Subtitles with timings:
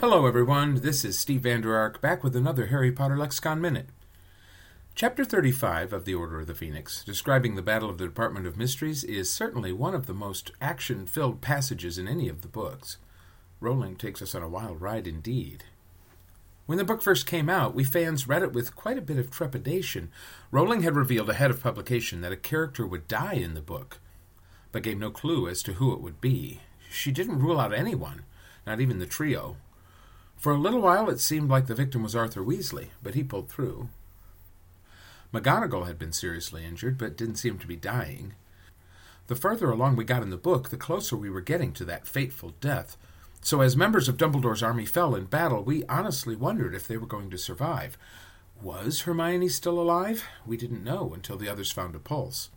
[0.00, 0.76] Hello, everyone.
[0.76, 3.88] This is Steve Vander Ark back with another Harry Potter Lexicon Minute.
[4.94, 8.56] Chapter 35 of The Order of the Phoenix, describing the Battle of the Department of
[8.56, 12.98] Mysteries, is certainly one of the most action filled passages in any of the books.
[13.58, 15.64] Rowling takes us on a wild ride indeed.
[16.66, 19.32] When the book first came out, we fans read it with quite a bit of
[19.32, 20.12] trepidation.
[20.52, 23.98] Rowling had revealed ahead of publication that a character would die in the book,
[24.70, 26.60] but gave no clue as to who it would be.
[26.88, 28.22] She didn't rule out anyone,
[28.64, 29.56] not even the trio.
[30.38, 33.48] For a little while it seemed like the victim was Arthur Weasley, but he pulled
[33.48, 33.88] through.
[35.34, 38.34] McGonagall had been seriously injured, but didn't seem to be dying.
[39.26, 42.06] The further along we got in the book, the closer we were getting to that
[42.06, 42.96] fateful death.
[43.42, 47.06] So, as members of Dumbledore's army fell in battle, we honestly wondered if they were
[47.06, 47.98] going to survive.
[48.62, 50.24] Was Hermione still alive?
[50.46, 52.48] We didn't know until the others found a pulse.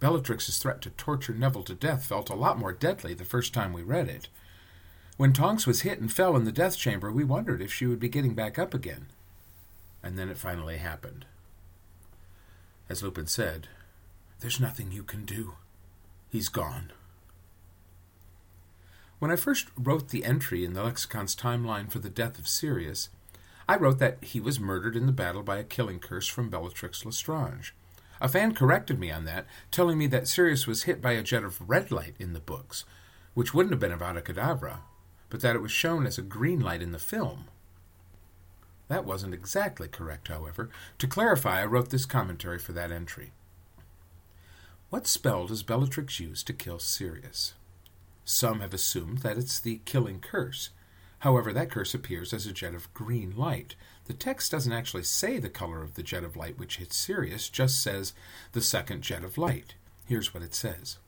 [0.00, 3.72] Bellatrix's threat to torture Neville to death felt a lot more deadly the first time
[3.72, 4.28] we read it.
[5.16, 8.00] When Tonks was hit and fell in the death chamber, we wondered if she would
[8.00, 9.06] be getting back up again.
[10.02, 11.24] And then it finally happened.
[12.88, 13.68] As Lupin said,
[14.40, 15.54] There's nothing you can do.
[16.28, 16.90] He's gone.
[19.20, 23.08] When I first wrote the entry in the lexicon's timeline for the death of Sirius,
[23.68, 27.06] I wrote that he was murdered in the battle by a killing curse from Bellatrix
[27.06, 27.72] Lestrange.
[28.20, 31.44] A fan corrected me on that, telling me that Sirius was hit by a jet
[31.44, 32.84] of red light in the books,
[33.34, 34.80] which wouldn't have been Avada Kedavra,
[35.34, 37.46] but that it was shown as a green light in the film.
[38.86, 40.70] That wasn't exactly correct, however.
[40.98, 43.32] To clarify, I wrote this commentary for that entry.
[44.90, 47.54] What spell does Bellatrix use to kill Sirius?
[48.24, 50.70] Some have assumed that it's the killing curse.
[51.18, 53.74] However, that curse appears as a jet of green light.
[54.04, 57.48] The text doesn't actually say the color of the jet of light which hits Sirius,
[57.48, 58.12] just says
[58.52, 59.74] the second jet of light.
[60.06, 60.98] Here's what it says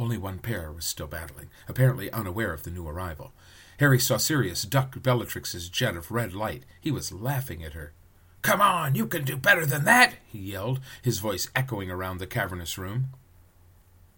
[0.00, 3.32] only one pair was still battling, apparently unaware of the new arrival.
[3.78, 6.64] Harry saw Sirius duck Bellatrix's jet of red light.
[6.80, 7.92] He was laughing at her.
[8.40, 12.26] Come on, you can do better than that, he yelled, his voice echoing around the
[12.26, 13.10] cavernous room.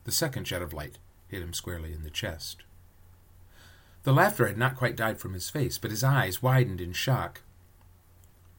[0.04, 2.62] The second jet of light hit him squarely in the chest.
[4.04, 7.42] The laughter had not quite died from his face, but his eyes widened in shock.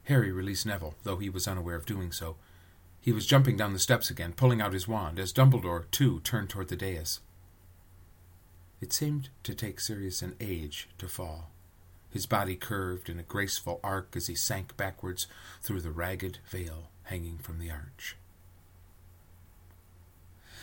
[0.03, 2.35] Harry released Neville, though he was unaware of doing so.
[3.03, 6.49] He was jumping down the steps again, pulling out his wand, as Dumbledore, too, turned
[6.49, 7.19] toward the dais.
[8.79, 11.51] It seemed to take Sirius an age to fall.
[12.09, 15.27] His body curved in a graceful arc as he sank backwards
[15.61, 18.15] through the ragged veil hanging from the arch.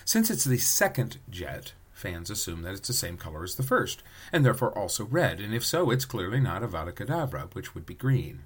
[0.07, 4.03] Since it's the second jet, fans assume that it's the same color as the first,
[4.33, 7.85] and therefore also red, and if so, it's clearly not a Avada Kedavra, which would
[7.85, 8.45] be green.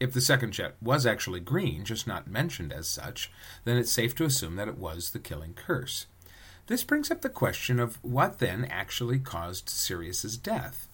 [0.00, 3.30] If the second jet was actually green, just not mentioned as such,
[3.64, 6.06] then it's safe to assume that it was the killing curse.
[6.68, 10.88] This brings up the question of what then actually caused Sirius's death.